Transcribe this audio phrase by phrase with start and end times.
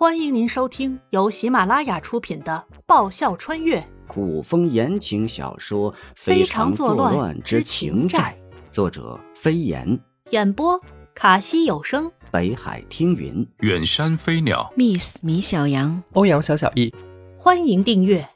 [0.00, 8.34] 欢迎您收听由喜马拉雅出品的《爆笑穿越古风言情小说《非常作乱之情债》，
[8.72, 10.00] 作者飞檐，
[10.30, 10.80] 演播
[11.14, 16.94] 卡西有声，北海听云，远山飞鸟，Miss 米小羊，欧阳小小易。
[17.36, 18.26] 欢迎订阅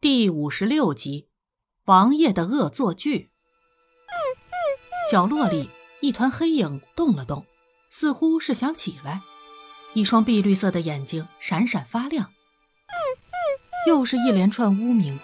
[0.00, 1.22] 第五十六集
[1.84, 3.30] 《王爷的恶作剧》。
[5.12, 5.70] 角落里，
[6.00, 7.46] 一团黑影动了动。
[7.98, 9.22] 似乎是想起来，
[9.94, 12.30] 一双碧绿色的眼睛闪闪发亮。
[13.88, 15.18] 又是一连串污名。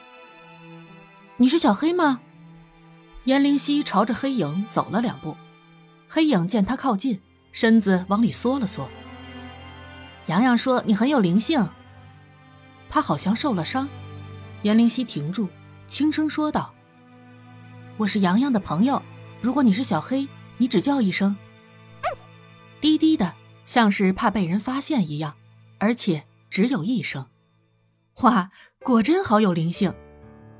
[1.36, 2.20] 你是小黑吗？
[3.24, 5.36] 颜灵溪朝着黑影走了两步，
[6.08, 7.20] 黑影见他靠近，
[7.52, 8.88] 身子往里缩了缩。
[10.24, 11.68] 洋洋说你很有灵性。
[12.88, 13.86] 他好像受了伤。
[14.62, 15.50] 颜灵溪停住，
[15.86, 16.72] 轻声说道
[17.98, 19.02] ：“我是洋洋的朋友，
[19.42, 21.36] 如果你是小黑，你只叫一声。”
[22.82, 23.32] 低低的，
[23.64, 25.34] 像是怕被人发现一样，
[25.78, 27.24] 而且只有一声。
[28.22, 28.50] 哇，
[28.84, 29.94] 果真好有灵性！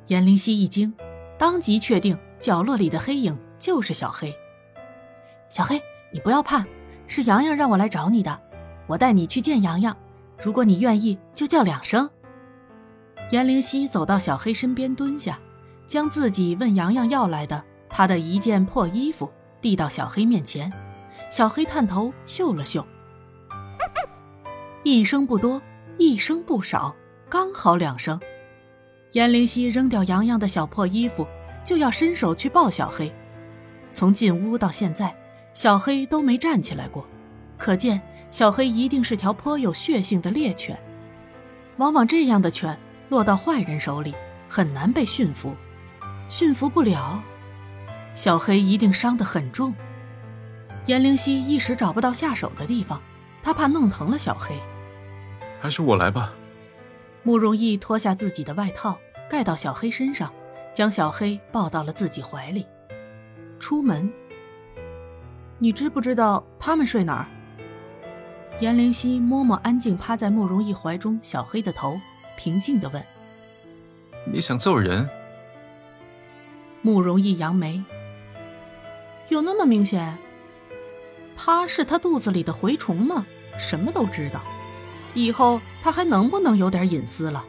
[0.07, 0.95] 颜灵溪一惊，
[1.37, 4.33] 当即确定角落里的黑影就是小黑。
[5.51, 6.65] 小黑，你不要怕，
[7.09, 8.41] 是洋洋让我来找你的，
[8.87, 9.97] 我带你去见洋洋。
[10.41, 12.09] 如果你愿意，就叫两声。
[13.33, 15.41] 颜灵溪走到小黑身边，蹲下，
[15.89, 19.29] 将自己问洋洋要来的他的一件破衣服
[19.61, 20.73] 递到小黑面前。
[21.33, 22.87] 小黑探头嗅了嗅，
[24.83, 25.63] 一声不多，
[25.97, 26.95] 一声不少，
[27.31, 28.21] 刚好两声。
[29.13, 31.27] 颜灵溪扔掉洋洋的小破衣服，
[31.65, 33.11] 就要伸手去抱小黑。
[33.95, 35.17] 从进屋到现在，
[35.55, 37.09] 小黑都没站起来过，
[37.57, 37.99] 可见
[38.31, 40.79] 小黑一定是条颇有血性的猎犬。
[41.79, 44.15] 往往这样的犬落到坏人手里，
[44.51, 45.57] 很难被驯服，
[46.29, 47.23] 驯服不了，
[48.15, 49.75] 小黑一定伤得很重。
[50.87, 53.01] 颜灵溪一时找不到下手的地方，
[53.43, 54.59] 他怕弄疼了小黑。
[55.61, 56.35] 还是我来吧。
[57.23, 58.99] 慕容易脱下自己的外套
[59.31, 60.33] 盖到小黑身上，
[60.75, 62.67] 将小黑抱到了自己怀里。
[63.61, 64.13] 出门，
[65.59, 67.27] 你知不知道他们睡哪儿？
[68.59, 72.01] 颜灵溪摸摸安静趴在慕容易怀中小黑的头，
[72.37, 73.01] 平静地问
[74.27, 75.09] ：“你想揍人？”
[76.83, 77.83] 慕容易扬眉
[79.31, 80.19] ：“有那么明显？”
[81.37, 83.27] 他是他肚子里的蛔虫吗？
[83.59, 84.41] 什么都知道，
[85.15, 87.45] 以后他还能不能有点隐私了？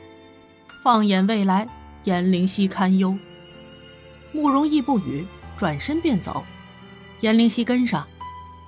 [0.83, 1.67] 放眼未来，
[2.03, 3.17] 颜灵溪堪忧。
[4.33, 5.25] 慕容易不语，
[5.57, 6.43] 转身便走。
[7.21, 8.05] 颜灵溪跟上，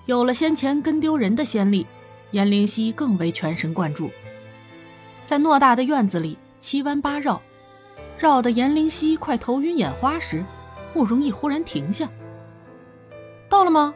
[0.06, 1.86] 有了先前跟丢人的先例，
[2.32, 4.10] 颜灵溪更为全神贯注。
[5.26, 7.42] 在偌大的院子里七弯八绕，
[8.18, 10.46] 绕得颜灵溪快头晕眼花时，
[10.94, 12.08] 慕容易忽然停下。
[13.50, 13.94] 到了吗？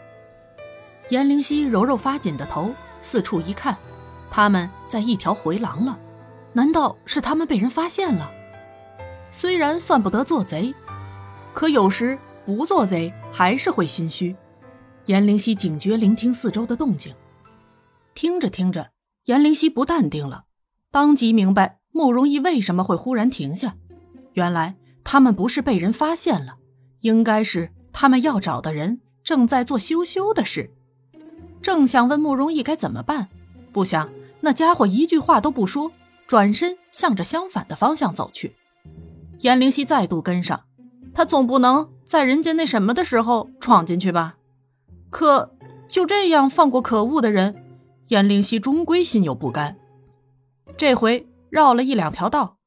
[1.09, 2.72] 颜灵溪揉揉发紧的头，
[3.02, 3.75] 四处一看，
[4.30, 5.97] 他们在一条回廊了。
[6.53, 8.31] 难道是他们被人发现了？
[9.31, 10.74] 虽然算不得做贼，
[11.53, 14.36] 可有时不做贼还是会心虚。
[15.06, 17.16] 颜灵溪警觉聆听四周的动静，
[18.14, 18.91] 听着听着，
[19.26, 20.44] 颜灵溪不淡定了，
[20.91, 23.76] 当即明白慕容易为什么会忽然停下。
[24.34, 26.58] 原来他们不是被人发现了，
[27.02, 30.72] 应该是他们要找的人正在做羞羞的事。
[31.62, 33.28] 正想问慕容易该怎么办，
[33.72, 34.09] 不想
[34.42, 35.92] 那家伙一句话都不说，
[36.25, 38.56] 转身向着相反的方向走去。
[39.40, 40.62] 颜灵溪再度跟上，
[41.14, 44.38] 他总不能在人家那什么的时候闯进去吧？
[45.09, 45.56] 可
[45.88, 47.64] 就这样放过可恶的人，
[48.09, 49.78] 颜灵溪终归心有不甘。
[50.78, 52.58] 这回绕了一两条道，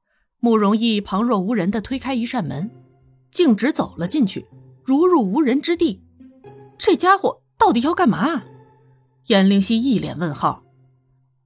[0.41, 2.71] 慕容易旁若无人地推开一扇门，
[3.31, 4.47] 径直走了进去，
[4.85, 6.03] 如入无人之地。
[6.77, 8.43] 这家伙到底要干嘛？
[9.29, 10.65] 颜灵溪一脸问号，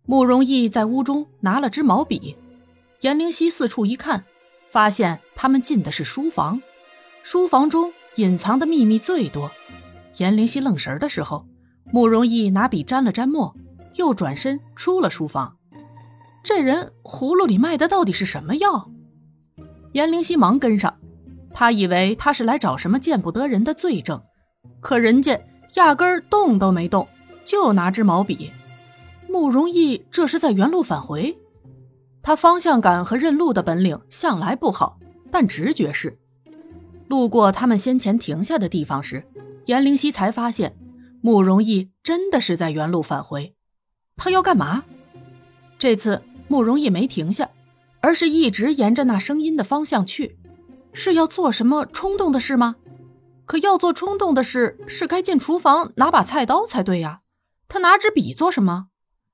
[0.07, 2.35] 慕容易在屋中拿了支毛笔，
[3.03, 4.25] 颜灵溪四处一看，
[4.71, 6.63] 发现他们进的是书房，
[7.23, 9.51] 书房中隐藏的秘密最多。
[10.17, 11.47] 颜灵溪愣神的时候，
[11.93, 13.55] 慕容易拿笔沾了沾墨，
[13.97, 15.59] 又转身出了书房。
[16.43, 18.91] 这人葫芦里卖的到底是什么药？
[19.93, 20.99] 颜灵溪忙跟上，
[21.53, 24.23] 他以为他是来找什么见不得人的罪证，
[24.81, 25.39] 可人家
[25.75, 27.07] 压根儿动都没动。
[27.47, 28.51] 就拿支毛笔，
[29.29, 31.39] 慕容易这是在原路返回。
[32.21, 34.99] 他方向感和认路的本领向来不好，
[35.31, 36.19] 但直觉是。
[37.07, 39.25] 路过他们先前停下的地方时，
[39.67, 40.77] 颜灵溪才发现，
[41.23, 43.55] 慕容易真的是在原路返回。
[44.17, 44.83] 他要干嘛？
[45.79, 47.49] 这次慕容易没停下，
[48.01, 50.37] 而是一直沿着那声音的方向去，
[50.93, 52.75] 是要做什么冲动的事吗？
[53.45, 57.21] 可要做冲动的事，是该进厨房拿把菜刀才对呀。
[57.69, 58.89] 他拿支笔做什么？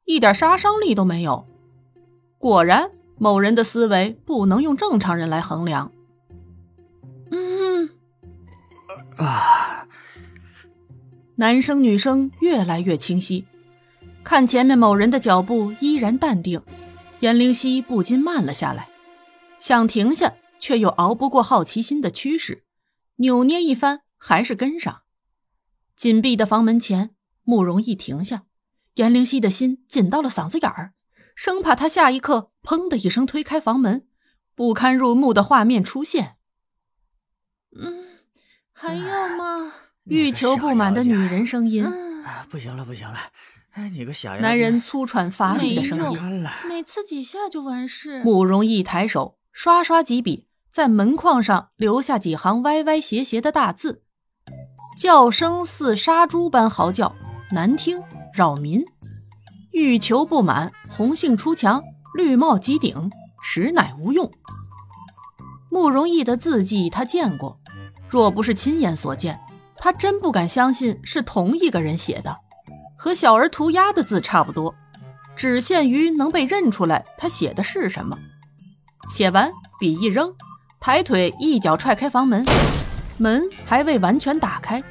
[0.04, 1.46] 一点杀伤力都没有。
[2.38, 5.92] 果然，某人的思维不能用正常人来衡量。
[7.30, 7.88] 嗯，
[9.16, 9.86] 啊，
[11.36, 13.46] 男声女声越来越清晰，
[14.24, 16.60] 看前面某人的脚步依然淡定，
[17.20, 18.88] 颜灵溪不禁慢了下来，
[19.60, 22.64] 想停下，却又熬不过好奇心的驱使，
[23.16, 25.02] 扭捏一番，还是跟上。
[25.94, 27.10] 紧闭的房门前，
[27.44, 28.44] 慕容易停下，
[28.94, 30.92] 颜灵溪的心紧到了嗓子眼儿，
[31.34, 34.06] 生怕他下一刻砰的一声推开房门，
[34.54, 36.36] 不堪入目的画面出现。
[37.74, 38.04] 嗯，
[38.72, 39.72] 还要吗？
[40.04, 41.84] 欲求不满的女人声音。
[41.84, 43.18] 啊不行了，不行了，
[43.70, 46.46] 哎，你个小男人粗喘乏力的声音。
[46.68, 48.22] 每次几下就完事。
[48.22, 54.04] 慕容易抬手刷刷几笔，在门框上留下几行歪歪斜斜的大字。
[54.96, 57.14] 叫声似杀猪般嚎叫，
[57.52, 58.02] 难听
[58.32, 58.82] 扰民。
[59.72, 61.82] 欲求不满，红杏出墙，
[62.14, 63.10] 绿帽击顶，
[63.42, 64.30] 实乃无用。
[65.70, 67.58] 慕容易的字迹他见过，
[68.08, 69.40] 若不是亲眼所见，
[69.76, 72.36] 他真不敢相信是同一个人写的，
[72.96, 74.74] 和小儿涂鸦的字差不多，
[75.36, 78.18] 只限于能被认出来他写的是什么。
[79.10, 80.34] 写完，笔一扔，
[80.80, 82.44] 抬腿一脚踹开房门。
[83.18, 84.82] 门还未完全打开，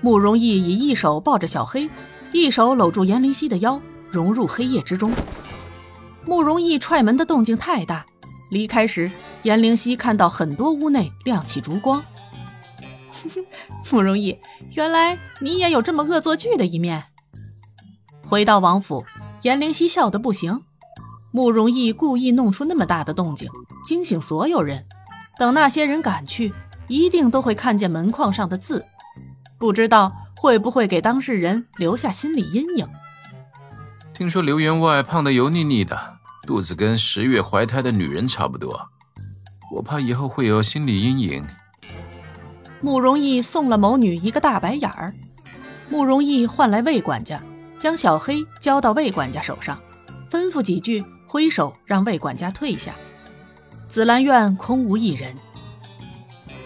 [0.00, 1.88] 慕容易以一手抱着小黑，
[2.32, 5.12] 一手搂住颜灵犀的腰，融入黑夜之中。
[6.24, 8.04] 慕容易踹门的动静太大，
[8.50, 9.10] 离开时，
[9.42, 12.02] 颜灵犀看到很多屋内亮起烛光。
[13.90, 14.38] 慕容易，
[14.74, 17.04] 原来你也有这么恶作剧的一面。
[18.24, 19.04] 回到王府，
[19.42, 20.62] 颜灵犀笑得不行。
[21.32, 23.48] 慕容易故意弄出那么大的动静，
[23.84, 24.84] 惊醒所有人。
[25.38, 26.52] 等那些人赶去。
[26.88, 28.86] 一定都会看见门框上的字，
[29.58, 32.88] 不知道会不会给当事人留下心理阴影。
[34.12, 38.88] 听说刘员外胖得油腻腻的，肚子跟十月怀胎的女人差不多，
[39.74, 41.46] 我怕以后会有心理阴影。
[42.80, 45.14] 慕容易送了某女一个大白眼儿，
[45.88, 47.42] 慕容易换来魏管家，
[47.78, 49.78] 将小黑交到魏管家手上，
[50.30, 52.94] 吩咐几句，挥手让魏管家退下。
[53.88, 55.34] 紫兰院空无一人。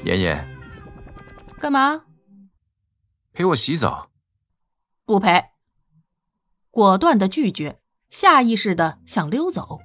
[0.04, 0.44] 妍妍，
[1.60, 2.02] 干嘛？
[3.32, 4.10] 陪我洗澡？
[5.04, 5.44] 不陪。
[6.70, 7.78] 果断的拒绝，
[8.10, 9.78] 下意识的想溜走。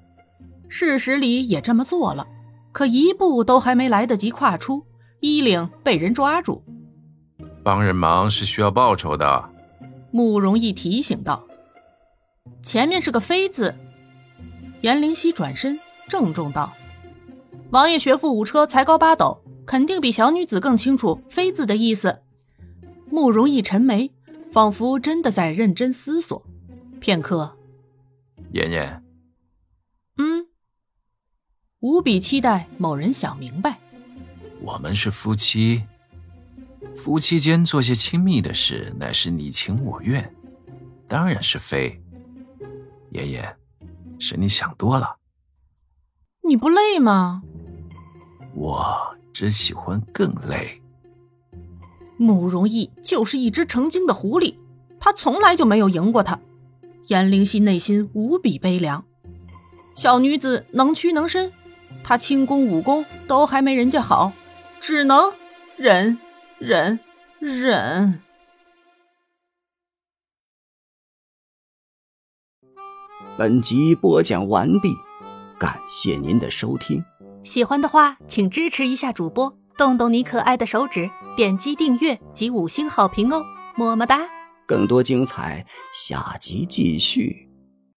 [0.67, 2.27] 事实里也这么做了，
[2.71, 4.85] 可一步都还没来得及跨出，
[5.19, 6.63] 衣领被人抓住。
[7.63, 9.49] 帮人忙是需要报酬的。
[10.11, 11.45] 慕容易提醒道
[12.63, 13.75] ：“前面是个妃字。”
[14.81, 16.73] 颜灵犀转身郑重道
[17.71, 22.21] ：“王爷学富五车，才高八斗。”肯定比小女子更清楚“妃”字的意思。
[23.09, 24.11] 慕容逸沉眉，
[24.51, 26.45] 仿佛真的在认真思索。
[26.99, 27.57] 片刻，
[28.51, 29.03] 妍妍，
[30.17, 30.47] 嗯，
[31.79, 33.79] 无比期待某人想明白。
[34.61, 35.83] 我们是夫妻，
[36.95, 40.33] 夫妻间做些亲密的事，乃是你情我愿，
[41.07, 42.01] 当然是非。
[43.11, 43.57] 妍妍，
[44.19, 45.17] 是你想多了。
[46.41, 47.43] 你不累吗？
[48.53, 49.15] 我。
[49.35, 50.81] 只喜欢更累。
[52.17, 54.55] 慕容易就是一只成精的狐狸，
[54.99, 56.39] 他从来就没有赢过他。
[57.07, 59.05] 颜灵犀内心无比悲凉。
[59.95, 61.51] 小女子能屈能伸，
[62.03, 64.33] 她轻功武功都还没人家好，
[64.79, 65.33] 只能
[65.77, 66.17] 忍
[66.59, 66.99] 忍
[67.39, 68.21] 忍。
[73.37, 74.93] 本集播讲完毕，
[75.59, 77.03] 感谢您的收听。
[77.43, 83.43] 喜欢的话，请支持一下主播，动动你可爱的手指，点击订阅及五星好评哦，
[83.75, 84.21] 么么哒！
[84.65, 87.44] 更多精彩，下集继续。